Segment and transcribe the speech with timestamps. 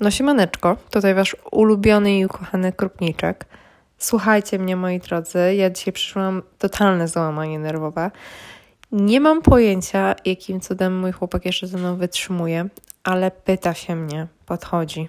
[0.00, 3.44] No siemaneczko, tutaj wasz ulubiony i ukochany Krupniczek.
[3.98, 8.10] Słuchajcie mnie, moi drodzy, ja dzisiaj przyszłam totalne załamanie nerwowe.
[8.92, 12.68] Nie mam pojęcia, jakim cudem mój chłopak jeszcze ze mną wytrzymuje,
[13.04, 15.08] ale pyta się mnie, podchodzi.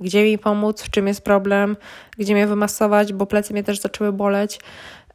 [0.00, 1.76] Gdzie mi pomóc, w czym jest problem,
[2.18, 4.60] gdzie mnie wymasować, bo plecy mnie też zaczęły boleć.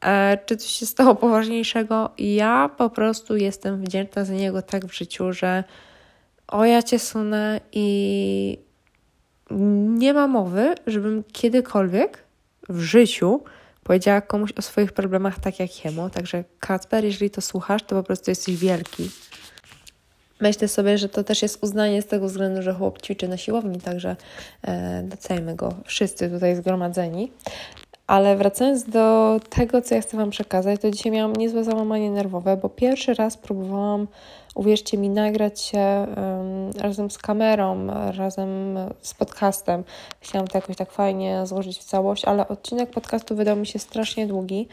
[0.01, 2.09] E, czy coś się stało poważniejszego?
[2.17, 5.63] Ja po prostu jestem wdzięczna za niego tak w życiu, że
[6.47, 8.66] o ja cię sunę i
[9.97, 12.23] nie ma mowy, żebym kiedykolwiek
[12.69, 13.43] w życiu
[13.83, 16.09] powiedziała komuś o swoich problemach tak jak jemu.
[16.09, 19.09] Także Kacper, jeżeli to słuchasz, to po prostu jesteś wielki.
[20.41, 23.81] Myślę sobie, że to też jest uznanie z tego względu, że chłop ćwiczy na siłowni,
[23.81, 24.15] także
[24.61, 27.31] e, docejmy go wszyscy tutaj zgromadzeni.
[28.07, 32.57] Ale wracając do tego, co ja chcę Wam przekazać, to dzisiaj miałam niezłe załamanie nerwowe,
[32.57, 34.07] bo pierwszy raz próbowałam,
[34.55, 39.83] uwierzcie mi, nagrać się um, razem z kamerą, razem z podcastem.
[40.19, 44.27] Chciałam to jakoś tak fajnie złożyć w całość, ale odcinek podcastu wydał mi się strasznie
[44.27, 44.67] długi,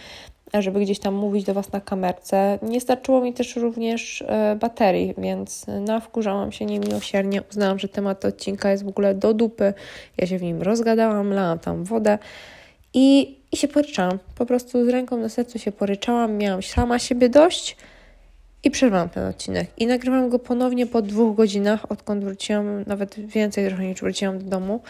[0.55, 2.59] żeby gdzieś tam mówić do Was na kamerce.
[2.63, 7.43] Nie starczyło mi też również e, baterii, więc nawkurzałam się niemiłosiernie.
[7.51, 9.75] Uznałam, że temat odcinka jest w ogóle do dupy.
[10.19, 12.19] Ja się w nim rozgadałam, lałam tam wodę.
[12.95, 14.19] I, I się poryczałam.
[14.35, 16.37] Po prostu z ręką na sercu się poryczałam.
[16.37, 17.77] Miałam sama siebie dość
[18.65, 19.69] i przerwałam ten odcinek.
[19.77, 24.45] I nagrywam go ponownie po dwóch godzinach, odkąd wróciłam, nawet więcej trochę niż wróciłam do
[24.45, 24.81] domu.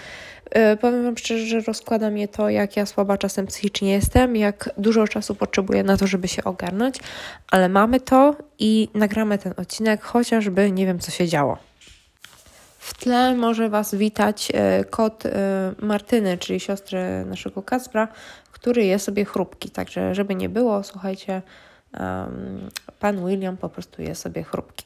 [0.55, 4.71] Yy, powiem Wam szczerze, że rozkłada mnie to, jak ja słaba czasem psychicznie jestem, jak
[4.79, 6.97] dużo czasu potrzebuję na to, żeby się ogarnąć,
[7.51, 11.59] ale mamy to i nagramy ten odcinek, chociażby nie wiem, co się działo.
[12.85, 15.31] W tle może Was witać e, kot e,
[15.79, 18.09] Martyny, czyli siostry naszego Kaspra,
[18.53, 19.71] który je sobie chrupki.
[19.71, 21.43] Także, żeby nie było, słuchajcie,
[23.01, 24.85] pan William po prostu je sobie chrupki.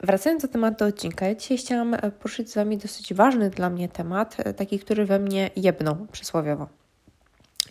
[0.00, 3.88] Wracając do tematu odcinka, ja dzisiaj chciałam e, poruszyć z Wami dosyć ważny dla mnie
[3.88, 6.68] temat, taki, który we mnie jebnął przysłowiowo.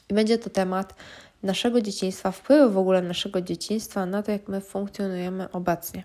[0.09, 0.95] I będzie to temat
[1.43, 6.03] naszego dzieciństwa, wpływu w ogóle naszego dzieciństwa na to, jak my funkcjonujemy obecnie.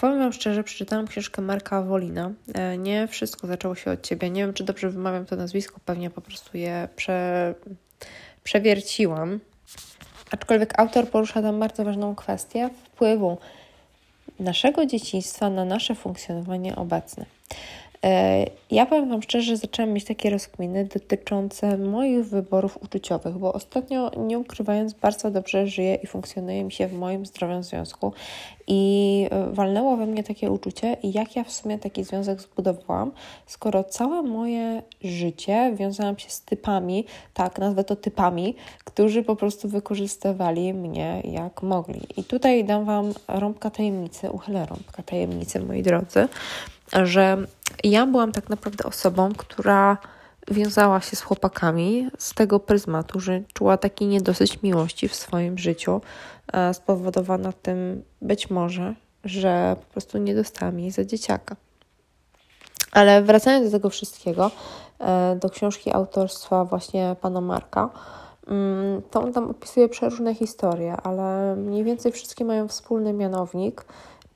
[0.00, 2.30] Powiem Wam szczerze, przeczytałam książkę Marka Wolina.
[2.54, 4.30] E, nie wszystko zaczęło się od Ciebie.
[4.30, 7.54] Nie wiem, czy dobrze wymawiam to nazwisko, pewnie po prostu je prze,
[8.44, 9.40] przewierciłam.
[10.30, 13.38] Aczkolwiek autor porusza tam bardzo ważną kwestię wpływu
[14.38, 17.24] naszego dzieciństwa na nasze funkcjonowanie obecne.
[18.04, 24.10] E, ja powiem Wam szczerze, zaczęłam mieć takie rozkminy dotyczące moich wyborów uczuciowych, bo ostatnio,
[24.16, 28.12] nie ukrywając, bardzo dobrze żyję i funkcjonuje mi się w moim zdrowym związku.
[28.66, 33.12] I e, walnęło we mnie takie uczucie, jak ja w sumie taki związek zbudowałam,
[33.46, 39.68] skoro całe moje życie wiązałam się z typami, tak, nazwę to typami, którzy po prostu
[39.68, 42.00] wykorzystywali mnie jak mogli.
[42.16, 46.28] I tutaj dam Wam rąbka tajemnicy, uchylę rąbka tajemnicy, moi drodzy,
[46.92, 47.46] że
[47.84, 49.98] ja byłam tak naprawdę osobą, która
[50.50, 56.00] wiązała się z chłopakami z tego pryzmatu, że czuła taki niedosyć miłości w swoim życiu,
[56.52, 61.56] e, spowodowana tym być może, że po prostu nie dostałam jej za dzieciaka.
[62.92, 64.50] Ale wracając do tego wszystkiego,
[64.98, 67.90] e, do książki autorstwa właśnie pana Marka,
[68.46, 73.84] mm, to on tam opisuje przeróżne historie, ale mniej więcej wszystkie mają wspólny mianownik,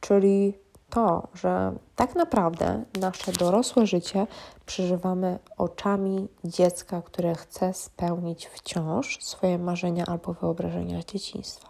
[0.00, 0.63] czyli
[0.94, 4.26] to, że tak naprawdę nasze dorosłe życie
[4.66, 11.68] przeżywamy oczami dziecka, które chce spełnić wciąż swoje marzenia albo wyobrażenia z dzieciństwa.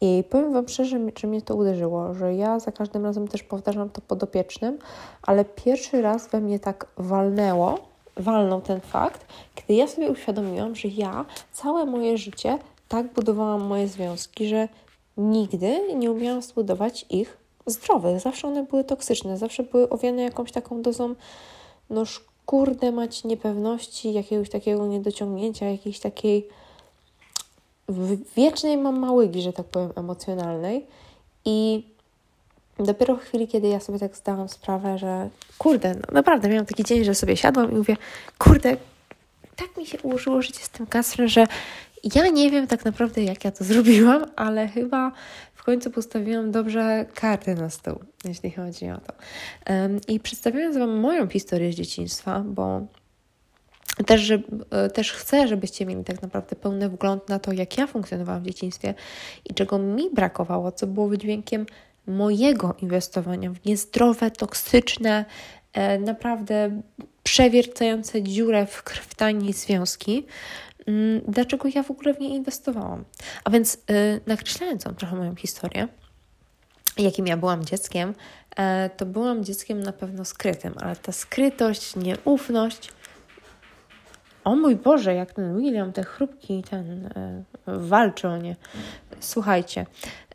[0.00, 3.90] I powiem Wam szczerze, że mnie to uderzyło, że ja za każdym razem też powtarzam
[3.90, 4.78] to podopiecznym,
[5.22, 7.78] ale pierwszy raz we mnie tak walnęło,
[8.16, 12.58] walnął ten fakt, kiedy ja sobie uświadomiłam, że ja całe moje życie
[12.88, 14.68] tak budowałam moje związki, że
[15.16, 17.37] nigdy nie umiałam zbudować ich
[17.70, 18.20] zdrowych.
[18.20, 21.14] Zawsze one były toksyczne, zawsze były owiane jakąś taką dozą,
[21.90, 22.04] no
[22.46, 26.48] kurde mać niepewności, jakiegoś takiego niedociągnięcia, jakiejś takiej
[28.36, 30.86] wiecznej mam małygi, że tak powiem, emocjonalnej.
[31.44, 31.86] I
[32.78, 36.84] dopiero w chwili, kiedy ja sobie tak zdałam sprawę, że kurde, no naprawdę miałam taki
[36.84, 37.96] dzień, że sobie siadłam i mówię,
[38.38, 38.76] kurde,
[39.56, 41.46] tak mi się ułożyło życie z tym Kasprem, że
[42.14, 45.12] ja nie wiem tak naprawdę, jak ja to zrobiłam, ale chyba
[45.68, 49.12] końcu postawiłam dobrze karty na stół, jeśli chodzi o to.
[50.08, 52.86] I przedstawiając Wam moją historię z dzieciństwa, bo
[54.06, 54.38] też, że,
[54.70, 58.46] e, też chcę, żebyście mieli tak naprawdę pełny wgląd na to, jak ja funkcjonowałam w
[58.46, 58.94] dzieciństwie
[59.44, 61.66] i czego mi brakowało, co było wydźwiękiem
[62.06, 65.24] mojego inwestowania w niezdrowe, toksyczne,
[65.72, 66.82] e, naprawdę
[67.22, 70.26] przewiercające dziurę w krwtani związki,
[71.28, 73.04] dlaczego ja w ogóle w nie inwestowałam.
[73.44, 75.88] A więc yy, nakreślając trochę moją historię,
[76.98, 78.14] jakim ja byłam dzieckiem,
[78.56, 82.92] e, to byłam dzieckiem na pewno skrytym, ale ta skrytość, nieufność.
[84.44, 88.56] O mój Boże, jak ten William, te chrupki, ten e, walczy o nie.
[89.20, 89.86] Słuchajcie,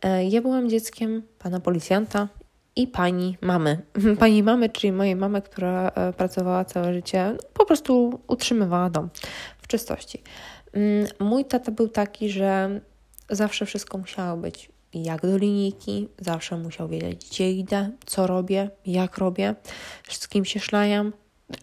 [0.02, 2.28] e, ja byłam dzieckiem pana policjanta
[2.76, 3.82] i pani mamy.
[4.20, 9.10] Pani mamy, czyli mojej mamy, która pracowała całe życie, po prostu utrzymywała dom
[9.64, 10.24] w czystości.
[10.74, 12.82] Mm, mój tata był taki, że
[13.30, 19.18] zawsze wszystko musiało być jak do linijki, zawsze musiał wiedzieć, gdzie idę, co robię, jak
[19.18, 19.56] robię,
[20.10, 21.14] z kim się szlajam,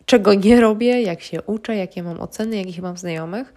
[0.07, 3.55] czego nie robię, jak się uczę, jakie mam oceny, jakich mam znajomych.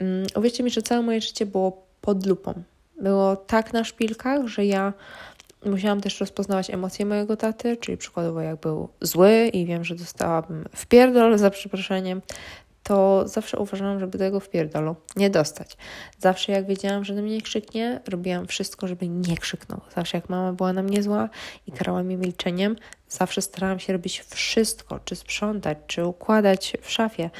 [0.00, 2.62] Um, uwierzcie mi, że całe moje życie było pod lupą.
[3.00, 4.92] Było tak na szpilkach, że ja
[5.66, 10.64] musiałam też rozpoznawać emocje mojego taty, czyli przykładowo jak był zły i wiem, że dostałabym
[10.74, 12.22] w pierdol za przeproszeniem,
[12.88, 15.76] to zawsze uważałam, żeby tego wpierdolu nie dostać.
[16.18, 19.80] Zawsze jak wiedziałam, że na mnie krzyknie, robiłam wszystko, żeby nie krzyknął.
[19.96, 21.28] Zawsze jak mama była na mnie zła
[21.66, 22.76] i karała mnie milczeniem,
[23.08, 27.30] zawsze starałam się robić wszystko, czy sprzątać, czy układać w szafie,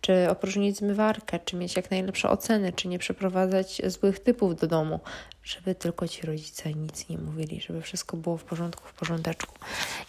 [0.00, 5.00] czy opróżnić zmywarkę, czy mieć jak najlepsze oceny, czy nie przeprowadzać złych typów do domu,
[5.44, 9.54] żeby tylko ci rodzice nic nie mówili, żeby wszystko było w porządku, w porządeczku.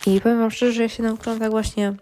[0.07, 1.93] I powiem Wam szczerze, że ja się nauczyłam tak właśnie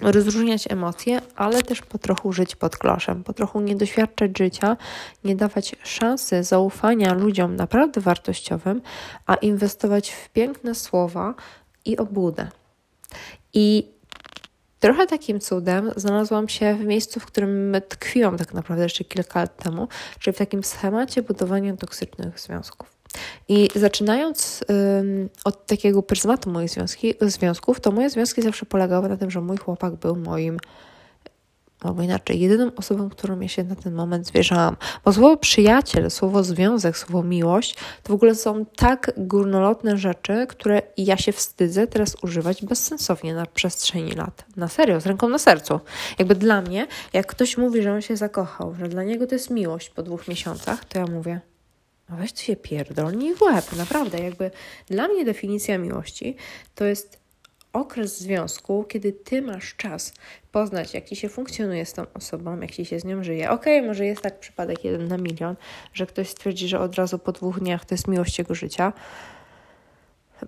[0.00, 4.76] rozróżniać emocje, ale też po trochu żyć pod kloszem, po trochu nie doświadczać życia,
[5.24, 8.82] nie dawać szansy zaufania ludziom naprawdę wartościowym,
[9.26, 11.34] a inwestować w piękne słowa
[11.84, 12.48] i obłudę.
[13.52, 13.88] I
[14.80, 19.56] trochę takim cudem znalazłam się w miejscu, w którym tkwiłam tak naprawdę jeszcze kilka lat
[19.56, 19.88] temu,
[20.18, 22.93] czyli w takim schemacie budowania toksycznych związków.
[23.48, 24.64] I zaczynając
[25.00, 29.40] ym, od takiego pryzmatu moich związki, związków, to moje związki zawsze polegały na tym, że
[29.40, 30.58] mój chłopak był moim
[31.84, 34.76] albo inaczej, jedyną osobą, którą ja się na ten moment zwierzałam.
[35.04, 40.82] Bo słowo przyjaciel, słowo związek, słowo miłość to w ogóle są tak górnolotne rzeczy, które
[40.96, 44.44] ja się wstydzę teraz używać bezsensownie na przestrzeni lat.
[44.56, 45.80] Na serio, z ręką na sercu.
[46.18, 49.50] Jakby dla mnie, jak ktoś mówi, że on się zakochał, że dla niego to jest
[49.50, 51.40] miłość po dwóch miesiącach, to ja mówię,
[52.08, 54.18] weź się pierdolnij w łeb, naprawdę.
[54.18, 54.50] Jakby
[54.86, 56.36] dla mnie definicja miłości
[56.74, 57.24] to jest
[57.72, 60.12] okres związku, kiedy ty masz czas
[60.52, 63.50] poznać, jak ci się funkcjonuje z tą osobą, jak ci się z nią żyje.
[63.50, 65.56] Okej, okay, może jest tak przypadek jeden na milion,
[65.94, 68.92] że ktoś stwierdzi, że od razu po dwóch dniach to jest miłość jego życia.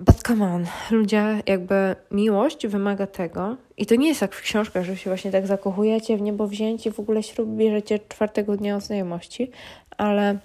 [0.01, 4.85] But come on, ludzie, jakby miłość wymaga tego, i to nie jest jak w książkach,
[4.85, 8.81] że się właśnie tak zakochujecie w niebo wzięci, w ogóle ślub bierzecie czwartego dnia o
[8.81, 9.51] znajomości,
[9.97, 10.39] ale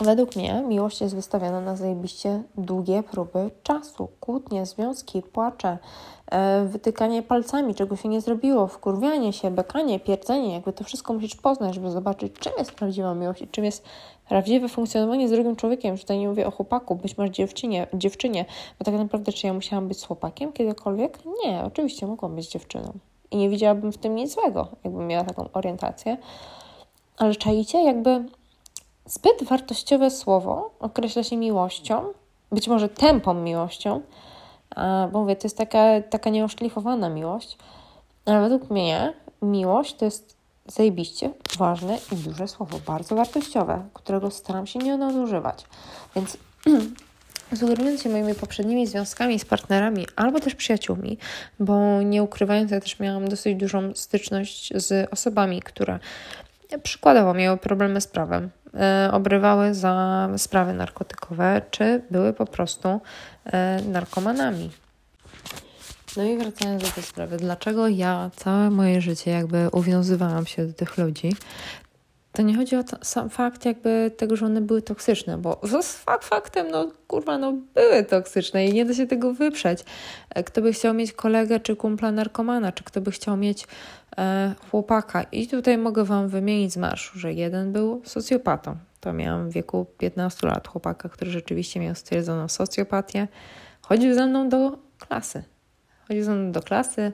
[0.00, 4.08] Według mnie miłość jest wystawiana na zajebiście długie próby czasu.
[4.20, 5.78] Kłótnie, związki, płacze,
[6.30, 10.54] e, wytykanie palcami, czego się nie zrobiło, wkurwianie się, bekanie, pierdzenie.
[10.54, 13.84] Jakby to wszystko musisz poznać, żeby zobaczyć, czym jest prawdziwa miłość i czym jest
[14.28, 15.98] prawdziwe funkcjonowanie z drugim człowiekiem.
[15.98, 18.44] Tutaj nie mówię o chłopaku, być może dziewczynie, dziewczynie,
[18.78, 21.18] bo tak naprawdę czy ja musiałam być z chłopakiem kiedykolwiek?
[21.44, 22.92] Nie, oczywiście mogłam być dziewczyną.
[23.30, 26.16] I nie widziałabym w tym nic złego, jakbym miała taką orientację.
[27.18, 28.24] Ale czajcie, jakby
[29.12, 32.04] Zbyt wartościowe słowo określa się miłością,
[32.52, 34.00] być może tępą miłością,
[35.12, 37.58] bo mówię, to jest taka, taka nieoszlifowana miłość,
[38.26, 39.12] ale według mnie
[39.42, 40.36] miłość to jest
[40.66, 45.64] zajebiście ważne i duże słowo, bardzo wartościowe, którego staram się nie nadużywać.
[46.16, 46.36] Więc
[47.58, 51.18] sugerując się moimi poprzednimi związkami z partnerami albo też przyjaciółmi,
[51.60, 55.98] bo nie ukrywając, ja też miałam dosyć dużą styczność z osobami, które
[56.78, 63.00] przykładowo miały problemy z prawem, e, obrywały za sprawy narkotykowe, czy były po prostu
[63.44, 64.70] e, narkomanami.
[66.16, 70.72] No i wracając do tej sprawy, dlaczego ja całe moje życie jakby uwiązywałam się do
[70.72, 71.32] tych ludzi,
[72.32, 75.96] to nie chodzi o to, sam fakt jakby tego, że one były toksyczne, bo z
[75.96, 79.84] fakt faktem, no kurwa, no były toksyczne i nie da się tego wyprzeć.
[80.30, 83.66] E, kto by chciał mieć kolegę czy kumpla narkomana, czy kto by chciał mieć e,
[84.70, 85.22] chłopaka.
[85.22, 88.76] I tutaj mogę Wam wymienić z marszu, że jeden był socjopatą.
[89.00, 93.28] To miałam w wieku 15 lat chłopaka, który rzeczywiście miał stwierdzoną socjopatię.
[93.82, 95.44] Chodził ze mną do klasy.
[96.08, 97.12] Chodził ze mną do klasy,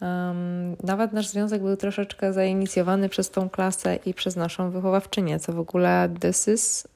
[0.00, 5.52] Um, nawet nasz związek był troszeczkę zainicjowany przez tą klasę i przez naszą wychowawczynię, co
[5.52, 6.88] w ogóle this is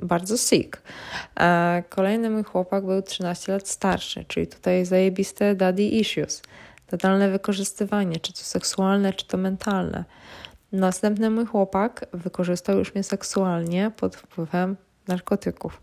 [0.00, 0.82] bardzo sick.
[1.34, 6.42] A kolejny mój chłopak był 13 lat starszy, czyli tutaj zajebiste daddy issues.
[6.86, 10.04] Totalne wykorzystywanie, czy to seksualne, czy to mentalne.
[10.72, 14.76] Następny mój chłopak wykorzystał już mnie seksualnie pod wpływem
[15.08, 15.82] narkotyków.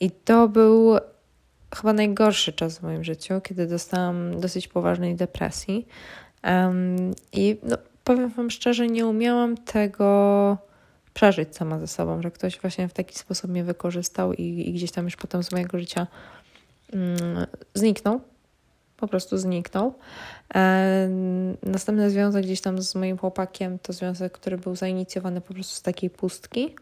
[0.00, 0.96] I to był
[1.76, 5.88] chyba najgorszy czas w moim życiu, kiedy dostałam dosyć poważnej depresji.
[6.44, 10.58] Um, I no, powiem Wam szczerze, nie umiałam tego
[11.14, 14.90] przeżyć sama ze sobą, że ktoś właśnie w taki sposób mnie wykorzystał i, i gdzieś
[14.90, 16.06] tam już potem z mojego życia
[16.92, 18.20] mm, zniknął.
[18.96, 19.94] Po prostu zniknął.
[20.54, 21.08] E,
[21.62, 25.82] następny związek gdzieś tam z moim chłopakiem to związek, który był zainicjowany po prostu z
[25.82, 26.76] takiej pustki,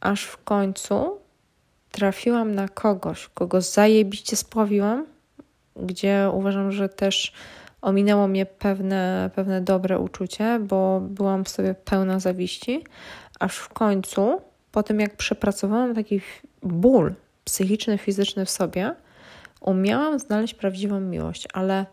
[0.00, 1.18] aż w końcu
[1.90, 5.06] trafiłam na kogoś, kogo zajebiście spławiłam,
[5.76, 7.32] gdzie uważam, że też
[7.82, 12.84] ominęło mnie pewne, pewne dobre uczucie, bo byłam w sobie pełna zawiści,
[13.40, 14.40] aż w końcu,
[14.72, 16.20] po tym jak przepracowałam taki
[16.62, 18.94] ból psychiczny, fizyczny w sobie,
[19.60, 21.86] umiałam znaleźć prawdziwą miłość, ale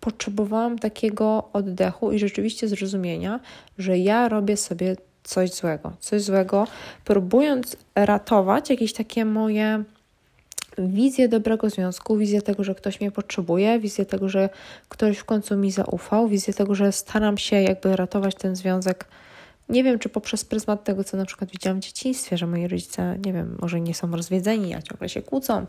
[0.00, 3.40] potrzebowałam takiego oddechu i rzeczywiście zrozumienia,
[3.78, 6.66] że ja robię sobie coś złego, coś złego,
[7.04, 9.84] próbując ratować jakieś takie moje
[10.78, 14.48] wizję dobrego związku, wizję tego, że ktoś mnie potrzebuje, wizję tego, że
[14.88, 19.04] ktoś w końcu mi zaufał, wizję tego, że staram się jakby ratować ten związek.
[19.70, 23.18] Nie wiem, czy poprzez pryzmat tego, co na przykład widziałam w dzieciństwie, że moi rodzice,
[23.26, 25.66] nie wiem, może nie są rozwiedzeni, a ciągle się kłócą,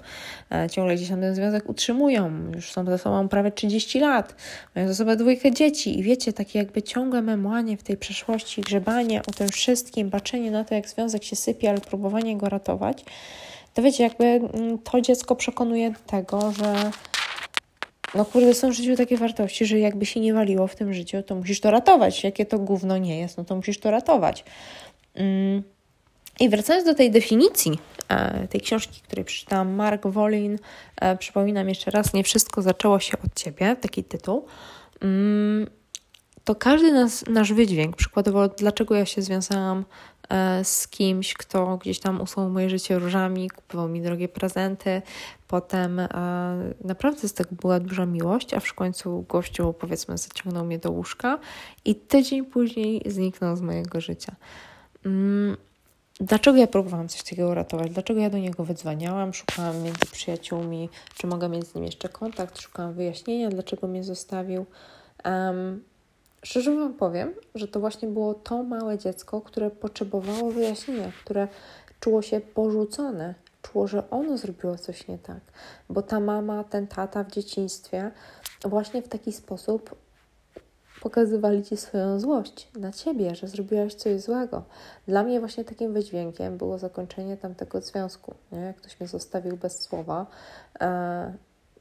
[0.52, 4.36] e, ciągle gdzieś tam ten związek utrzymują, już są ze sobą prawie 30 lat,
[4.76, 9.22] mają ze sobą dwójkę dzieci i wiecie, takie jakby ciągłe memłanie w tej przeszłości, grzebanie
[9.22, 13.04] o tym wszystkim, baczenie na to, jak związek się sypie, ale próbowanie go ratować
[13.74, 16.92] to wiecie, jakby mm, to dziecko przekonuje do tego, że
[18.16, 21.24] no kurde, są w życiu takie wartości, że jakby się nie waliło w tym życiu,
[21.24, 22.24] to musisz to ratować.
[22.24, 24.44] Jakie to gówno nie jest, no to musisz to ratować.
[25.16, 25.64] Mm.
[26.40, 30.60] I wracając do tej definicji e, tej książki, której przeczytałam, Mark Wolin,
[31.02, 34.46] e, przypominam jeszcze raz, nie wszystko zaczęło się od ciebie, taki tytuł.
[35.02, 35.68] Mm,
[36.44, 39.86] to każdy nas, nasz wydźwięk, przykładowo, dlaczego ja się związałam
[40.64, 45.02] z kimś, kto gdzieś tam usunął moje życie różami, kupował mi drogie prezenty.
[45.48, 46.08] Potem e,
[46.84, 51.40] naprawdę z tego była duża miłość, a w końcu gościu powiedzmy zaciągnął mnie do łóżka
[51.86, 54.36] i tydzień później zniknął z mojego życia.
[55.06, 55.58] Mm,
[56.20, 57.92] dlaczego ja próbowałam coś takiego uratować?
[57.92, 59.34] Dlaczego ja do niego wydzwaniałam?
[59.34, 64.66] Szukałam między przyjaciółmi, czy mogę mieć z nim jeszcze kontakt, szukałam wyjaśnienia, dlaczego mnie zostawił.
[65.26, 65.91] Um,
[66.46, 71.48] Szczerze Wam powiem, że to właśnie było to małe dziecko, które potrzebowało wyjaśnienia, które
[72.00, 75.40] czuło się porzucone, czuło, że ono zrobiło coś nie tak,
[75.90, 78.12] bo ta mama, ten tata w dzieciństwie
[78.66, 79.96] właśnie w taki sposób
[81.02, 84.64] pokazywali Ci swoją złość na Ciebie, że zrobiłaś coś złego.
[85.08, 88.34] Dla mnie właśnie takim wydźwiękiem było zakończenie tamtego związku.
[88.52, 88.74] Nie?
[88.78, 90.26] Ktoś mnie zostawił bez słowa.
[90.82, 91.34] E,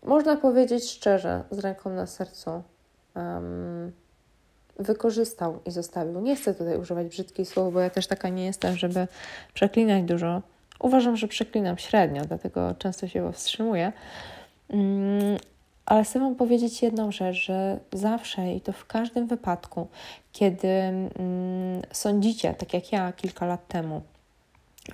[0.03, 2.63] można powiedzieć szczerze, z ręką na sercu,
[4.81, 6.21] wykorzystał i zostawił.
[6.21, 9.09] Nie chcę tutaj używać brzydkich słów, bo ja też taka nie jestem, żeby
[9.55, 10.43] przeklinać dużo.
[10.81, 13.93] Uważam, że przeklinam średnio, dlatego często się powstrzymuję.
[14.69, 15.39] Mm,
[15.87, 19.89] ale chcę Wam powiedzieć jedną rzecz, że zawsze i to w każdym wypadku,
[20.33, 21.13] kiedy mm,
[21.93, 24.03] sądzicie, tak jak ja kilka lat temu,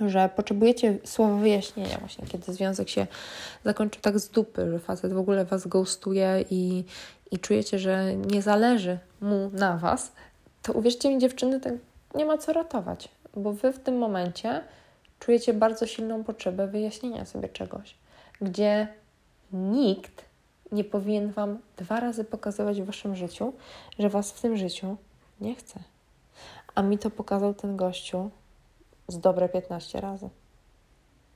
[0.01, 3.07] że potrzebujecie słowa wyjaśnienia właśnie, kiedy związek się
[3.65, 6.85] zakończy tak z dupy, że facet w ogóle Was ghostuje i,
[7.31, 10.13] i czujecie, że nie zależy mu na Was,
[10.63, 11.75] to uwierzcie mi dziewczyny, tak
[12.15, 14.63] nie ma co ratować, bo Wy w tym momencie
[15.19, 17.95] czujecie bardzo silną potrzebę wyjaśnienia sobie czegoś,
[18.41, 18.89] gdzie
[19.53, 20.25] nikt
[20.73, 23.53] nie powinien Wam dwa razy pokazywać w Waszym życiu,
[23.99, 24.97] że Was w tym życiu
[25.41, 25.81] nie chce.
[26.75, 28.31] A mi to pokazał ten gościu
[29.09, 30.29] z dobre 15 razy.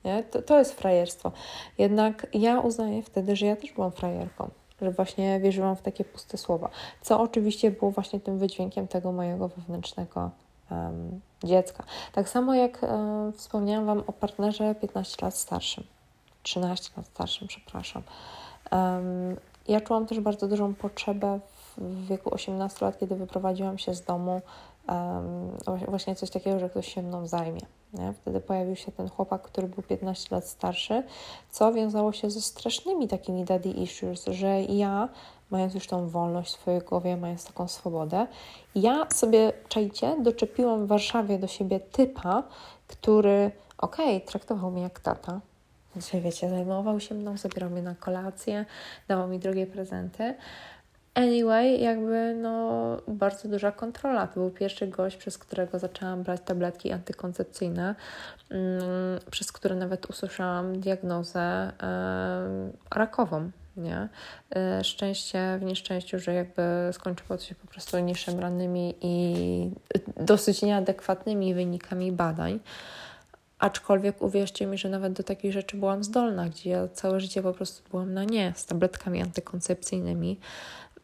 [0.04, 0.22] Nie?
[0.22, 1.32] To, to jest frajerstwo.
[1.78, 4.50] Jednak ja uznaję wtedy, że ja też byłam frajerką,
[4.82, 6.70] że właśnie wierzyłam w takie puste słowa,
[7.00, 10.30] co oczywiście było właśnie tym wydźwiękiem tego mojego wewnętrznego
[10.70, 11.84] um, dziecka.
[12.12, 15.84] Tak samo jak um, wspomniałam Wam o partnerze 15 lat starszym,
[16.42, 18.02] 13 lat starszym, przepraszam.
[18.72, 19.36] Um,
[19.68, 21.40] ja czułam też bardzo dużą potrzebę
[21.76, 24.40] w wieku 18 lat, kiedy wyprowadziłam się z domu,
[25.88, 27.60] właśnie coś takiego, że ktoś się mną zajmie.
[27.92, 28.12] Nie?
[28.12, 31.02] Wtedy pojawił się ten chłopak, który był 15 lat starszy,
[31.50, 35.08] co wiązało się ze strasznymi takimi daddy issues, że ja,
[35.50, 38.26] mając już tą wolność w swojej głowie, mając taką swobodę,
[38.74, 42.42] ja sobie, czajcie, doczepiłam w Warszawie do siebie typa,
[42.86, 45.40] który, okej, okay, traktował mnie jak tata,
[45.96, 48.64] Dzisiaj, wiecie, zajmował się mną, zabierał mnie na kolację,
[49.08, 50.34] dawał mi drogie prezenty,
[51.14, 54.26] Anyway, jakby no bardzo duża kontrola.
[54.26, 57.94] To był pierwszy gość, przez którego zaczęłam brać tabletki antykoncepcyjne,
[58.50, 58.80] mm,
[59.30, 61.72] przez które nawet usłyszałam diagnozę
[62.94, 63.50] rakową.
[63.76, 64.08] Nie?
[64.56, 66.62] E, szczęście w nieszczęściu, że jakby
[66.92, 69.70] skończyło to się po prostu nieszemranymi i
[70.16, 72.60] dosyć nieadekwatnymi wynikami badań.
[73.58, 77.52] Aczkolwiek uwierzcie mi, że nawet do takich rzeczy byłam zdolna, gdzie ja całe życie po
[77.52, 80.38] prostu byłam na nie z tabletkami antykoncepcyjnymi.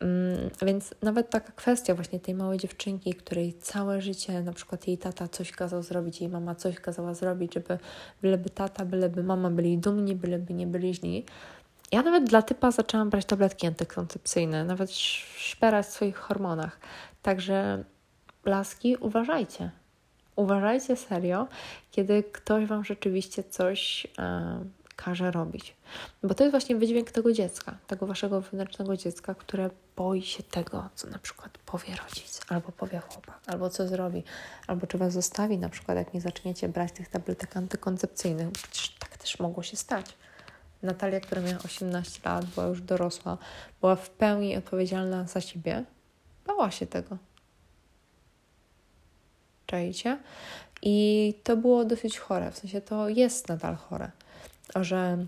[0.01, 4.99] Mm, więc nawet taka kwestia właśnie tej małej dziewczynki, której całe życie na przykład jej
[4.99, 7.79] tata coś kazał zrobić, jej mama coś kazała zrobić, żeby
[8.23, 11.25] byleby tata, byleby mama byli dumni, byleby nie byli źli.
[11.93, 14.91] Ja nawet dla typa zaczęłam brać tabletki antykoncepcyjne, nawet
[15.37, 16.81] szperać w swoich hormonach.
[17.23, 17.85] Także
[18.45, 19.71] laski, uważajcie.
[20.37, 21.49] Uważajcie serio,
[21.91, 24.65] kiedy ktoś Wam rzeczywiście coś e,
[24.97, 25.77] każe robić.
[26.23, 30.89] Bo to jest właśnie wydźwięk tego dziecka, tego Waszego wewnętrznego dziecka, które boi się tego,
[30.95, 34.23] co na przykład powie rodzic, albo powie chłopak, albo co zrobi,
[34.67, 38.53] albo czy Was zostawi na przykład, jak nie zaczniecie brać tych tabletek antykoncepcyjnych.
[38.53, 40.07] Przecież tak też mogło się stać.
[40.83, 43.39] Natalia, która miała 18 lat, była już dorosła,
[43.81, 45.85] była w pełni odpowiedzialna za siebie,
[46.47, 47.17] bała się tego.
[49.67, 50.19] Czajcie?
[50.83, 54.11] I to było dosyć chore, w sensie to jest nadal chore,
[54.75, 55.27] że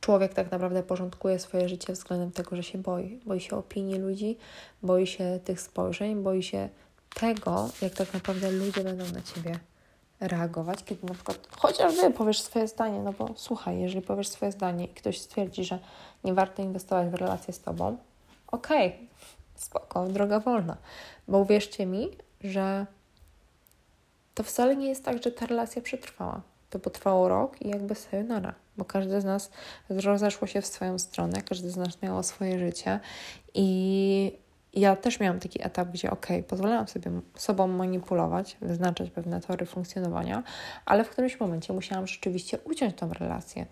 [0.00, 3.20] człowiek tak naprawdę porządkuje swoje życie względem tego, że się boi.
[3.26, 4.38] Boi się opinii ludzi,
[4.82, 6.68] boi się tych spojrzeń, boi się
[7.14, 9.58] tego, jak tak naprawdę ludzie będą na ciebie
[10.20, 14.84] reagować, kiedy na przykład chociażby powiesz swoje zdanie, no bo słuchaj, jeżeli powiesz swoje zdanie
[14.84, 15.78] i ktoś stwierdzi, że
[16.24, 17.96] nie warto inwestować w relacje z tobą,
[18.46, 19.06] okej, okay,
[19.54, 20.76] spoko, droga wolna.
[21.28, 22.08] Bo uwierzcie mi,
[22.40, 22.86] że
[24.34, 26.40] to wcale nie jest tak, że ta relacja przetrwała.
[26.72, 29.50] To potrwało rok i jakby sayonara, bo każdy z nas
[29.88, 33.00] rozeszło się w swoją stronę, każdy z nas miało swoje życie
[33.54, 34.38] i
[34.74, 40.42] ja też miałam taki etap, gdzie ok, pozwalałam sobie sobą manipulować, wyznaczać pewne tory funkcjonowania,
[40.86, 43.66] ale w którymś momencie musiałam rzeczywiście uciąć tą relację,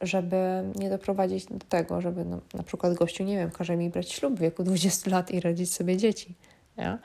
[0.00, 0.36] żeby
[0.74, 4.34] nie doprowadzić do tego, żeby no, na przykład gościu, nie wiem, każe mi brać ślub
[4.34, 6.34] w wieku 20 lat i rodzić sobie dzieci.
[6.78, 6.98] Nie?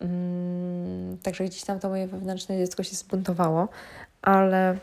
[0.00, 3.68] Mm, także gdzieś tam to moje wewnętrzne dziecko się zbuntowało,
[4.22, 4.76] ale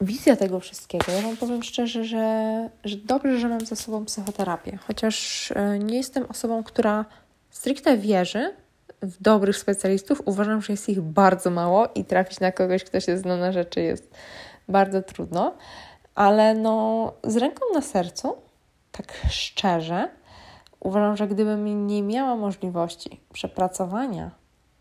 [0.00, 4.78] wizja tego wszystkiego, ja Wam powiem szczerze, że, że dobrze, że mam za sobą psychoterapię,
[4.86, 7.04] chociaż e, nie jestem osobą, która
[7.50, 8.54] stricte wierzy
[9.02, 10.22] w dobrych specjalistów.
[10.24, 13.80] Uważam, że jest ich bardzo mało i trafić na kogoś, kto się zna na rzeczy
[13.80, 14.10] jest
[14.68, 15.54] bardzo trudno,
[16.14, 18.36] ale no z ręką na sercu,
[18.92, 20.08] tak szczerze,
[20.80, 24.30] uważam, że gdybym nie miała możliwości przepracowania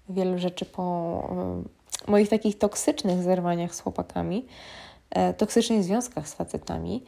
[0.09, 1.61] wielu rzeczy po
[2.07, 4.45] moich takich toksycznych zerwaniach z chłopakami,
[5.11, 7.03] E, toksycznych związkach z facetami,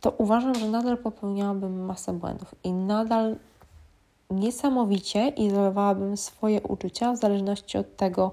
[0.00, 3.36] to uważam, że nadal popełniałabym masę błędów i nadal
[4.30, 8.30] niesamowicie izolowałabym swoje uczucia w zależności od tego,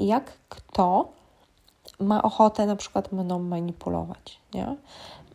[0.00, 1.08] jak kto
[2.00, 4.40] ma ochotę na przykład mną manipulować.
[4.54, 4.76] Nie?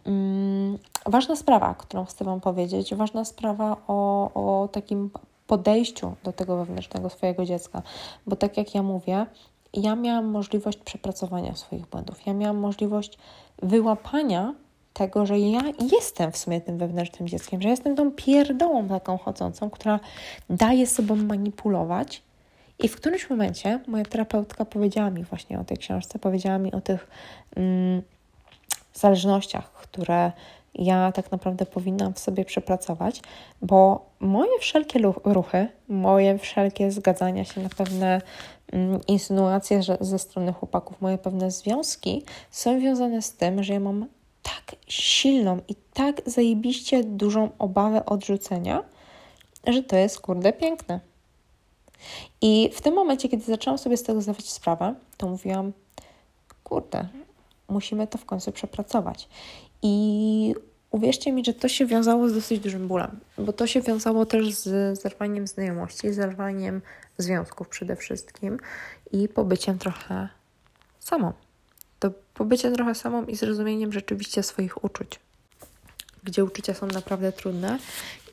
[0.04, 5.10] Hmm, ważna sprawa, którą chcę Wam powiedzieć, ważna sprawa o, o takim
[5.48, 7.82] podejściu do tego wewnętrznego swojego dziecka,
[8.28, 9.26] bo tak jak ja mówię,
[9.76, 12.26] ja miałam możliwość przepracowania swoich błędów.
[12.26, 13.18] Ja miałam możliwość
[13.62, 14.54] wyłapania
[14.94, 15.62] tego, że ja
[15.92, 20.00] jestem w sumie tym wewnętrznym dzieckiem, że jestem tą pierdołą taką chodzącą, która
[20.50, 22.22] daje sobą manipulować.
[22.80, 26.82] I w którymś momencie moja terapeutka powiedziała mi właśnie o tej książce, powiedziała mi o
[26.82, 27.08] tych
[27.56, 28.02] mm,
[28.94, 30.32] zależnościach, które
[30.76, 33.22] ja tak naprawdę powinnam w sobie przepracować,
[33.62, 38.22] bo moje wszelkie ruchy, moje wszelkie zgadzania się na pewne
[38.72, 44.06] mm, insynuacje ze strony chłopaków, moje pewne związki są związane z tym, że ja mam
[44.44, 48.84] tak silną i tak zajebiście dużą obawę odrzucenia,
[49.68, 51.00] że to jest kurde piękne.
[52.42, 55.72] I w tym momencie, kiedy zaczęłam sobie z tego zdawać sprawę, to mówiłam,
[56.64, 57.08] kurde,
[57.70, 59.28] musimy to w końcu przepracować.
[59.88, 60.56] I
[60.92, 64.54] uwierzcie mi, że to się wiązało z dosyć dużym bólem, bo to się wiązało też
[64.54, 66.82] z zerwaniem znajomości, zerwaniem
[67.18, 68.58] związków przede wszystkim
[69.12, 70.30] i pobyciem trochę
[71.00, 71.34] samą.
[72.00, 75.20] To pobycie trochę samą i zrozumieniem rzeczywiście swoich uczuć,
[76.24, 77.80] gdzie uczucia są naprawdę trudne.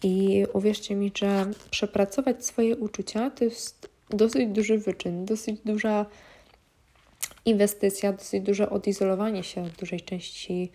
[0.03, 6.07] I uwierzcie mi, że przepracować swoje uczucia to jest dosyć duży wyczyn, dosyć duża
[7.45, 10.73] inwestycja, dosyć duże odizolowanie się od dużej części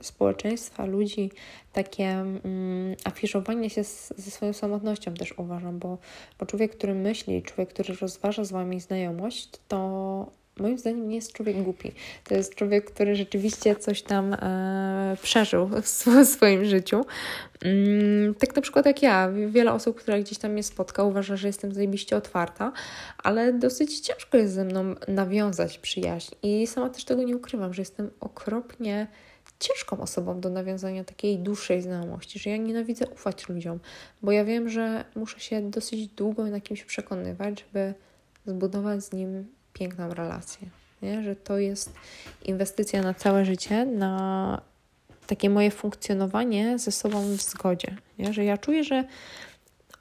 [0.00, 1.30] społeczeństwa, ludzi,
[1.72, 5.98] takie mm, afiszowanie się z, ze swoją samotnością też uważam, bo,
[6.38, 11.32] bo człowiek, który myśli, człowiek, który rozważa z Wami znajomość, to moim zdaniem nie jest
[11.32, 11.92] człowiek głupi.
[12.24, 15.88] To jest człowiek, który rzeczywiście coś tam e, przeżył w,
[16.24, 17.04] swoim życiu.
[17.62, 19.32] Mm, tak na przykład jak ja.
[19.48, 22.72] Wiele osób, które gdzieś tam mnie spotka, uważa, że jestem zajebiście otwarta,
[23.18, 26.34] ale dosyć ciężko jest ze mną nawiązać przyjaźń.
[26.42, 29.06] I sama też tego nie ukrywam, że jestem okropnie
[29.58, 33.80] ciężką osobą do nawiązania takiej dłuższej znajomości, że ja nienawidzę ufać ludziom,
[34.22, 37.94] bo ja wiem, że muszę się dosyć długo na kimś przekonywać, żeby
[38.46, 40.68] zbudować z nim piękną relację.
[41.02, 41.22] Nie?
[41.22, 41.92] Że to jest
[42.44, 44.60] inwestycja na całe życie, na
[45.26, 47.96] takie moje funkcjonowanie ze sobą w zgodzie.
[48.18, 48.32] Nie?
[48.32, 49.04] Że ja czuję, że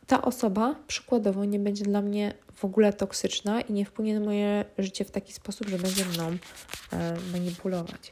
[0.08, 4.66] ta osoba przykładowo nie będzie dla mnie w ogóle toksyczna i nie wpłynie na moje
[4.78, 6.38] życie w taki sposób, że będzie mną
[6.94, 8.12] e, manipulować.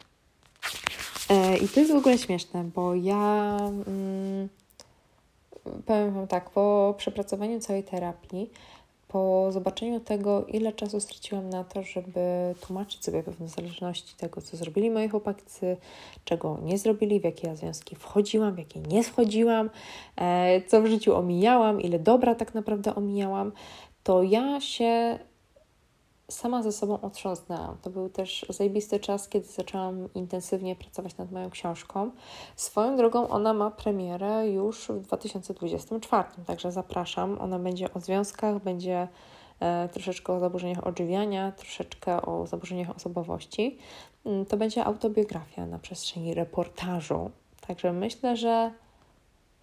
[1.29, 4.49] E, I to jest w ogóle śmieszne, bo ja mm,
[5.85, 8.49] powiem Wam tak, po przepracowaniu całej terapii,
[9.11, 12.19] po zobaczeniu tego, ile czasu straciłam na to, żeby
[12.61, 15.77] tłumaczyć sobie pewne zależności tego, co zrobili moi chłopacy,
[16.25, 19.69] czego nie zrobili, w jakie ja związki wchodziłam, w jakie nie wchodziłam,
[20.15, 23.51] e, co w życiu omijałam, ile dobra tak naprawdę omijałam,
[24.03, 25.19] to ja się
[26.31, 27.77] sama ze sobą otrząsnęłam.
[27.81, 32.11] To był też zajebisty czas, kiedy zaczęłam intensywnie pracować nad moją książką.
[32.55, 37.37] Swoją drogą ona ma premierę już w 2024, także zapraszam.
[37.41, 39.07] Ona będzie o związkach, będzie
[39.59, 43.77] e, troszeczkę o zaburzeniach odżywiania, troszeczkę o zaburzeniach osobowości.
[44.25, 47.31] Mm, to będzie autobiografia na przestrzeni reportażu.
[47.67, 48.71] Także myślę, że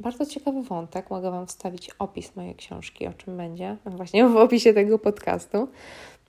[0.00, 1.10] bardzo ciekawy wątek.
[1.10, 5.68] Mogę Wam wstawić opis mojej książki, o czym będzie, właśnie w opisie tego podcastu.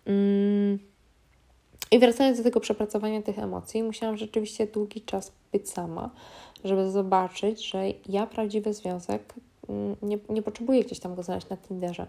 [0.06, 0.80] Mm.
[1.92, 6.10] I wracając do tego przepracowania tych emocji, musiałam rzeczywiście długi czas być sama,
[6.64, 9.34] żeby zobaczyć, że ja prawdziwy związek
[9.70, 12.08] mm, nie, nie potrzebuję gdzieś tam go znaleźć na Tinderze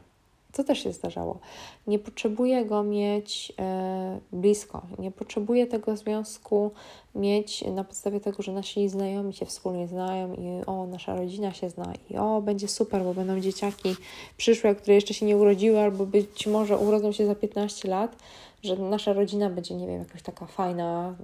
[0.52, 1.38] co też się zdarzało.
[1.86, 6.70] Nie potrzebuję go mieć e, blisko, nie potrzebuję tego związku
[7.14, 11.70] mieć na podstawie tego, że nasi znajomi się wspólnie znają i o, nasza rodzina się
[11.70, 13.96] zna i o, będzie super, bo będą dzieciaki
[14.36, 18.16] przyszłe, które jeszcze się nie urodziły albo być może urodzą się za 15 lat,
[18.62, 21.14] że nasza rodzina będzie, nie wiem, jakaś taka fajna,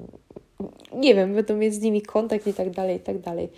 [0.93, 3.49] nie wiem, będą mieć z nimi kontakt i tak dalej, i tak dalej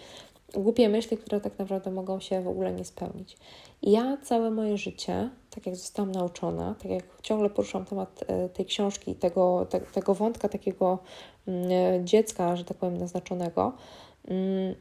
[0.54, 3.36] głupie myśli, które tak naprawdę mogą się w ogóle nie spełnić.
[3.82, 8.66] Ja całe moje życie, tak jak zostałam nauczona, tak jak ciągle poruszam temat e, tej
[8.66, 10.98] książki, tego, te, tego wątka takiego
[11.48, 13.72] mm, e, dziecka, że tak powiem, naznaczonego,
[14.28, 14.74] mm,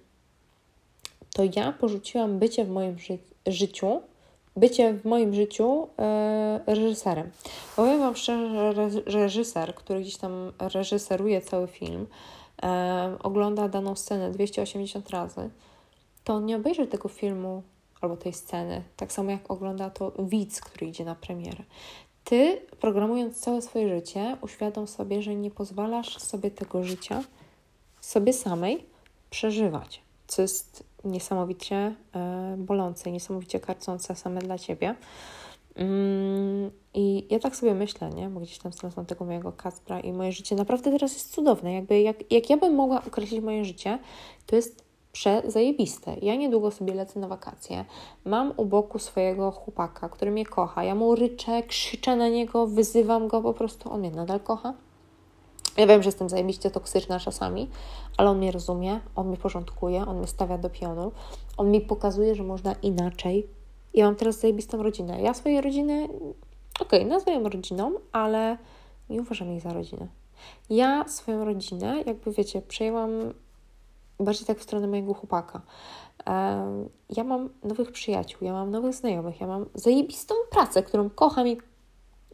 [1.34, 4.02] to ja porzuciłam bycie w moim ży życiu,
[4.56, 7.32] bycie w moim życiu e, reżyserem.
[7.76, 12.08] Powiem Wam szczerze, że reżyser, który gdzieś tam reżyseruje cały film,
[12.64, 15.50] e, ogląda daną scenę 280 razy,
[16.24, 17.64] to on nie obejrzy tego filmu
[18.02, 21.64] albo tej sceny, tak samo jak ogląda to widz, który idzie na premierę.
[22.24, 27.24] Ty, programując całe swoje życie, uświadom sobie, że nie pozwalasz sobie tego życia
[28.02, 28.86] sobie samej
[29.30, 31.76] przeżywać, co jest niesamowicie
[32.16, 34.96] e, bolące, niesamowicie karcące same dla ciebie.
[35.78, 38.30] Mm, I ja tak sobie myślę, nie?
[38.30, 41.74] Bo gdzieś tam znalazłam tego mojego Kacpra i moje życie naprawdę teraz jest cudowne.
[41.74, 44.00] Jakby jak, jak ja bym mogła określić moje życie,
[44.46, 46.16] to jest przezajebiste.
[46.22, 47.86] Ja niedługo sobie lecę na wakacje.
[48.26, 50.84] Mam u boku swojego chłopaka, który mnie kocha.
[50.84, 54.74] Ja mu ryczę, krzyczę na niego, wyzywam go, po prostu on mnie nadal kocha.
[55.78, 57.70] Ja wiem, że jestem zajebiście toksyczna czasami,
[58.18, 61.12] ale on mnie rozumie, on mnie porządkuje, on mnie stawia do pionu,
[61.58, 63.57] on mi pokazuje, że można inaczej.
[63.94, 65.22] Ja mam teraz zajebistą rodzinę.
[65.22, 66.04] Ja swojej rodziny,
[66.80, 68.58] okej, okay, nazwę ją rodziną, ale
[69.10, 70.08] nie uważam jej za rodzinę.
[70.70, 73.12] Ja swoją rodzinę, jakby wiecie, przejęłam
[74.20, 75.62] bardziej tak w stronę mojego chłopaka.
[77.10, 81.58] Ja mam nowych przyjaciół, ja mam nowych znajomych, ja mam zajebistą pracę, którą kocham i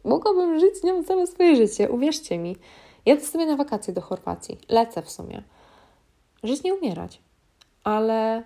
[0.04, 1.90] mogłabym żyć nią całe swoje życie.
[1.90, 2.56] Uwierzcie mi.
[3.06, 4.58] Jadę sobie na wakacje do Chorwacji.
[4.68, 5.42] Lecę w sumie.
[6.42, 7.20] Żyć nie umierać.
[7.84, 8.42] Ale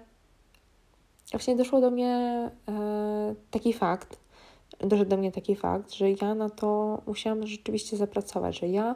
[1.31, 4.19] właśnie doszło do mnie e, taki fakt,
[4.81, 8.95] doszedł do mnie taki fakt, że ja na to musiałam rzeczywiście zapracować, że ja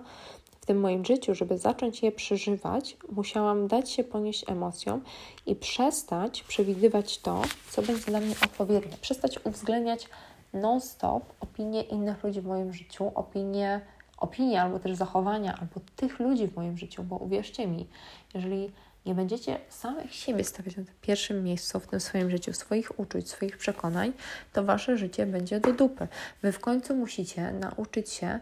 [0.60, 5.02] w tym moim życiu, żeby zacząć je przeżywać, musiałam dać się ponieść emocjom
[5.46, 8.96] i przestać przewidywać to, co będzie dla mnie odpowiednie.
[9.00, 10.08] Przestać uwzględniać
[10.52, 13.80] non-stop opinie innych ludzi w moim życiu, opinie,
[14.18, 17.86] opinie albo też zachowania, albo tych ludzi w moim życiu, bo uwierzcie mi,
[18.34, 18.70] jeżeli
[19.06, 23.58] nie będziecie samych siebie stawiać na pierwszym miejscu w tym swoim życiu, swoich uczuć, swoich
[23.58, 24.12] przekonań,
[24.52, 26.08] to wasze życie będzie do dupy.
[26.42, 28.40] Wy w końcu musicie nauczyć się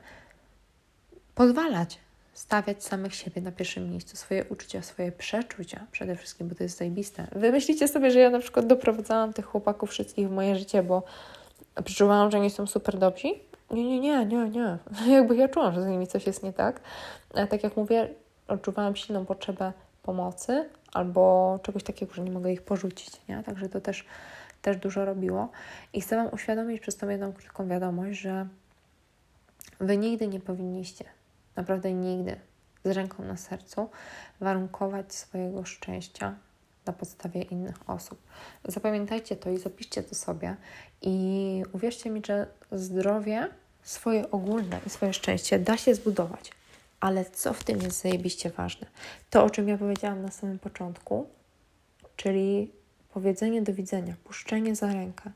[1.34, 1.98] pozwalać
[2.34, 6.78] stawiać samych siebie na pierwszym miejscu, swoje uczucia, swoje przeczucia przede wszystkim, bo to jest
[6.78, 7.26] zajebiste.
[7.32, 11.02] Wymyślicie sobie, że ja na przykład doprowadzałam tych chłopaków wszystkich w moje życie, bo
[11.84, 13.28] przeczuwałam, że nie są super dobrzy?
[13.70, 14.78] Nie, nie, nie, nie, nie.
[15.14, 16.80] Jakby ja czułam, że z nimi coś jest nie tak.
[17.34, 18.08] A tak jak mówię,
[18.48, 23.42] odczuwałam silną potrzebę pomocy albo czegoś takiego, że nie mogę ich porzucić, nie?
[23.42, 24.04] Także to też,
[24.62, 25.50] też dużo robiło.
[25.92, 28.46] I chcę Wam uświadomić przez tą jedną krótką wiadomość, że
[29.80, 31.04] Wy nigdy nie powinniście
[31.56, 32.36] naprawdę nigdy
[32.84, 33.90] z ręką na sercu
[34.40, 36.34] warunkować swojego szczęścia
[36.86, 38.18] na podstawie innych osób.
[38.64, 40.56] Zapamiętajcie to i zapiszcie to sobie
[41.02, 43.48] i uwierzcie mi, że zdrowie
[43.82, 46.52] swoje ogólne i swoje szczęście da się zbudować.
[47.00, 48.86] Ale co w tym jest zajebiście ważne?
[49.30, 51.26] To, o czym ja powiedziałam na samym początku,
[52.16, 52.70] czyli
[53.14, 55.30] powiedzenie do widzenia, puszczenie za rękę,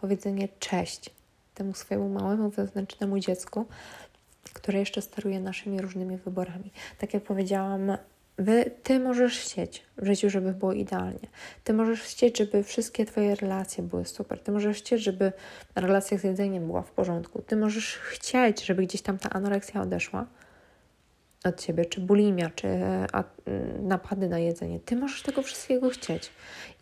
[0.00, 1.10] powiedzenie cześć
[1.54, 3.66] temu swojemu małemu wewnętrznemu dziecku,
[4.52, 6.70] które jeszcze steruje naszymi różnymi wyborami.
[6.98, 7.96] Tak jak powiedziałam,
[8.38, 11.28] wy, ty możesz chcieć w życiu, żeby było idealnie.
[11.64, 14.40] Ty możesz chcieć, żeby wszystkie Twoje relacje były super.
[14.40, 15.32] Ty możesz chcieć, żeby
[15.74, 17.42] relacja z jedzeniem była w porządku.
[17.42, 20.26] Ty możesz chcieć, żeby gdzieś tam ta anoreksja odeszła
[21.44, 22.68] od ciebie, czy bulimia, czy
[23.82, 24.80] napady na jedzenie.
[24.80, 26.30] Ty możesz tego wszystkiego chcieć.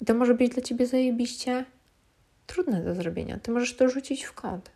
[0.01, 1.65] I to może być dla ciebie zajebiście
[2.47, 3.39] trudne do zrobienia.
[3.43, 4.71] Ty możesz to rzucić w kąt.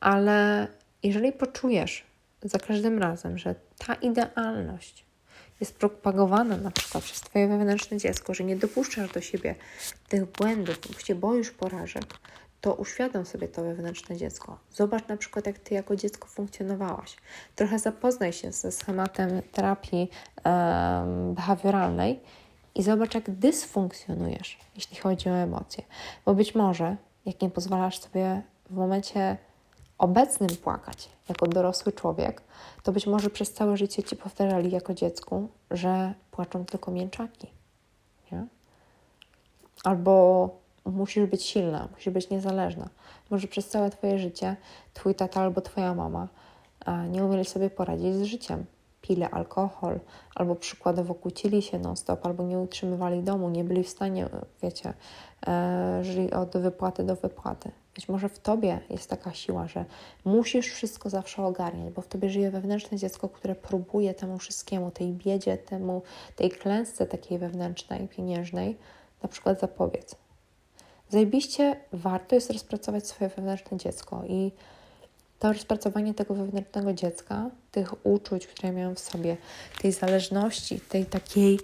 [0.00, 0.68] Ale
[1.02, 2.04] jeżeli poczujesz
[2.42, 3.54] za każdym razem, że
[3.86, 5.04] ta idealność
[5.60, 9.54] jest propagowana na przykład przez Twoje wewnętrzne dziecko, że nie dopuszczasz do siebie
[10.08, 12.04] tych błędów, bo się boisz porażek,
[12.64, 14.58] to uświadom sobie to wewnętrzne dziecko.
[14.72, 17.16] Zobacz na przykład, jak Ty jako dziecko funkcjonowałaś.
[17.54, 20.10] Trochę zapoznaj się ze schematem terapii
[20.44, 22.20] um, behawioralnej
[22.74, 25.84] i zobacz, jak dysfunkcjonujesz, jeśli chodzi o emocje.
[26.24, 26.96] Bo być może,
[27.26, 29.36] jak nie pozwalasz sobie w momencie
[29.98, 32.42] obecnym płakać jako dorosły człowiek,
[32.82, 37.46] to być może przez całe życie ci powtarzali jako dziecku, że płaczą tylko mięczaki.
[38.32, 38.46] Nie?
[39.84, 42.88] Albo musisz być silna, musisz być niezależna.
[43.30, 44.56] Może przez całe Twoje życie
[44.94, 46.28] Twój tata albo Twoja mama
[47.08, 48.64] nie umieli sobie poradzić z życiem.
[49.00, 50.00] Pili alkohol,
[50.34, 54.28] albo przykładowo kłócili się non-stop, albo nie utrzymywali domu, nie byli w stanie,
[54.62, 54.94] wiecie,
[55.46, 57.70] e, żyli od wypłaty do wypłaty.
[57.94, 59.84] Być może w tobie jest taka siła, że
[60.24, 65.12] musisz wszystko zawsze ogarniać, bo w tobie żyje wewnętrzne dziecko, które próbuje temu wszystkiemu, tej
[65.12, 66.02] biedzie, temu,
[66.36, 68.76] tej klęsce takiej wewnętrznej, pieniężnej,
[69.22, 70.23] na przykład zapobiec.
[71.08, 74.50] Zajebiście warto jest rozpracować swoje wewnętrzne dziecko i
[75.38, 79.36] to rozpracowanie tego wewnętrznego dziecka, tych uczuć, które miałam w sobie,
[79.82, 81.58] tej zależności, tej takiej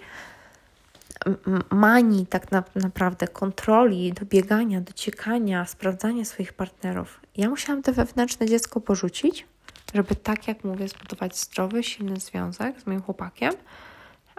[1.71, 7.21] manii tak na, naprawdę, kontroli, dobiegania, dociekania, sprawdzania swoich partnerów.
[7.37, 9.47] Ja musiałam to wewnętrzne dziecko porzucić,
[9.95, 13.53] żeby tak jak mówię, zbudować zdrowy, silny związek z moim chłopakiem.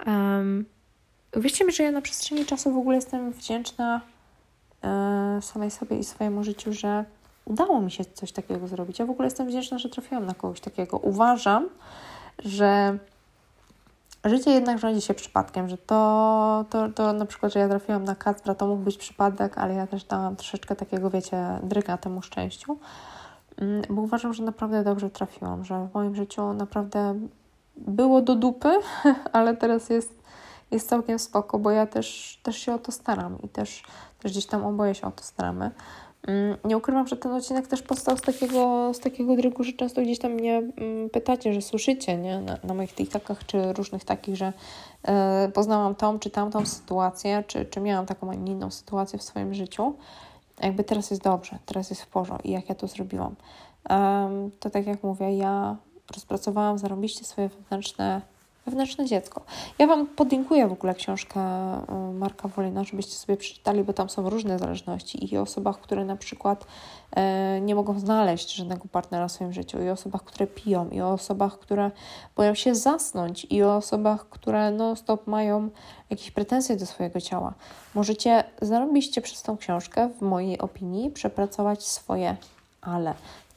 [0.08, 0.66] Um,
[1.66, 4.02] mi, że ja na przestrzeni czasu w ogóle jestem wdzięczna
[5.42, 7.06] samej sobie i swojemu życiu, że
[7.46, 9.00] udało mi się coś takiego zrobić.
[9.00, 10.98] Ja w ogóle jestem wdzięczna, że trafiłam na kogoś takiego.
[10.98, 11.70] Uważam,
[12.46, 12.98] że
[14.26, 18.16] życie jednak rządzi się przypadkiem, że to, to, to na przykład, że ja trafiłam na
[18.16, 22.78] Kacpra, to mógł być przypadek, ale ja też dałam troszeczkę takiego, wiecie, dryga temu szczęściu,
[23.58, 27.20] mm, bo uważam, że naprawdę dobrze trafiłam, że w moim życiu naprawdę
[27.78, 28.72] było do dupy,
[29.34, 30.21] ale teraz jest,
[30.72, 33.84] jest całkiem spoko, bo ja też, też się o to staram i też,
[34.20, 35.72] też gdzieś tam oboje się o to staramy.
[36.28, 40.02] Mm, nie ukrywam, że ten odcinek też powstał z takiego, z takiego drygu, że często
[40.02, 42.40] gdzieś tam mnie mm, pytacie, że słyszycie nie?
[42.40, 44.54] Na, na moich TikTokach czy różnych takich, że
[45.04, 49.24] e, poznałam tą czy tamtą sytuację, czy, czy miałam taką, a nie inną sytuację w
[49.24, 49.94] swoim życiu.
[50.62, 53.36] Jakby teraz jest dobrze, teraz jest w porządku i jak ja to zrobiłam.
[53.90, 55.76] Um, to tak jak mówię, ja
[56.14, 58.22] rozpracowałam zarobiście swoje wewnętrzne
[58.66, 59.42] Wewnętrzne dziecko.
[59.80, 64.30] Ja Wam podlinkuję w ogóle książkę y, Marka Wolina, żebyście sobie przeczytali, bo tam są
[64.30, 66.66] różne zależności i o osobach, które na przykład
[67.16, 71.02] e, nie mogą znaleźć żadnego partnera w swoim życiu, i o osobach, które piją, i
[71.02, 71.92] o osobach, które
[72.36, 75.70] boją się zasnąć, i o osobach, które non-stop mają
[76.10, 77.54] jakieś pretensje do swojego ciała.
[77.96, 82.36] Możecie, zarobiście przez tą książkę, w mojej opinii, przepracować swoje
[82.82, 83.14] ale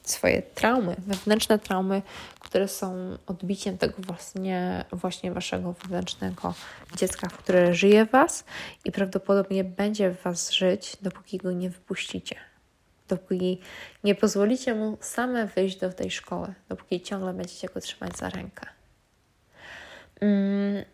[0.09, 2.01] swoje traumy, wewnętrzne traumy,
[2.39, 6.53] które są odbiciem tego właśnie, właśnie waszego wewnętrznego
[6.95, 8.43] dziecka, które żyje w was
[8.85, 12.35] i prawdopodobnie będzie w was żyć, dopóki go nie wypuścicie.
[13.07, 13.61] Dopóki
[14.03, 18.65] nie pozwolicie mu same wyjść do tej szkoły, dopóki ciągle będziecie go trzymać za rękę.
[20.21, 20.85] Mm,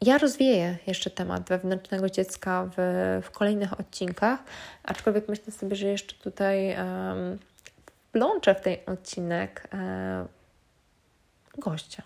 [0.00, 4.40] ja rozwieję jeszcze temat wewnętrznego dziecka w, w kolejnych odcinkach,
[4.82, 7.38] aczkolwiek myślę sobie, że jeszcze tutaj um,
[8.12, 10.26] wplączę w ten odcinek e,
[11.58, 12.02] gościa.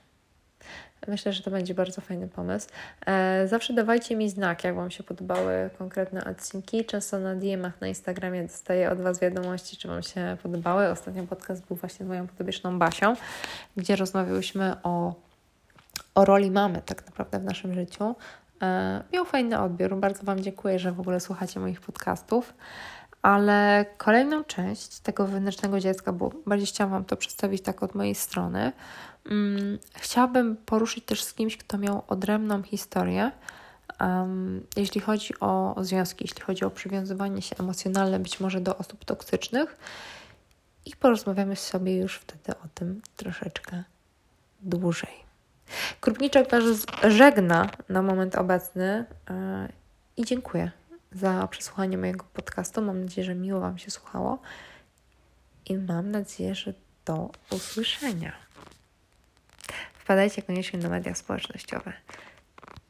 [1.09, 2.69] Myślę, że to będzie bardzo fajny pomysł.
[3.07, 6.85] E, zawsze dawajcie mi znak, jak Wam się podobały konkretne odcinki.
[6.85, 10.89] Często na DM-ach na Instagramie dostaję od Was wiadomości, czy Wam się podobały.
[10.89, 13.15] Ostatnio podcast był właśnie z moją podobieczną Basią,
[13.77, 15.15] gdzie rozmawiałyśmy o,
[16.15, 18.15] o roli mamy tak naprawdę w naszym życiu.
[18.63, 19.97] E, miał fajny odbiór.
[19.97, 22.55] Bardzo Wam dziękuję, że w ogóle słuchacie moich podcastów.
[23.23, 28.15] Ale kolejną część tego wewnętrznego dziecka, bo bardziej chciałam Wam to przedstawić tak od mojej
[28.15, 28.73] strony,
[29.31, 33.33] um, chciałabym poruszyć też z kimś, kto miał odrębną historię,
[34.01, 38.79] um, jeśli chodzi o, o związki, jeśli chodzi o przywiązywanie się emocjonalne być może do
[38.79, 39.77] osób toksycznych
[40.87, 43.85] i porozmawiamy sobie już wtedy o tym troszeczkę
[44.61, 45.27] dłużej.
[46.01, 46.65] Krupniczek Was
[47.09, 49.37] żegna na moment obecny yy,
[50.17, 50.71] i dziękuję
[51.17, 52.83] za przesłuchanie mojego podcastu.
[52.83, 54.39] Mam nadzieję, że miło Wam się słuchało
[55.67, 56.75] i mam nadzieję, że
[57.05, 58.33] do usłyszenia.
[59.99, 61.93] Wpadajcie koniecznie na media społecznościowe.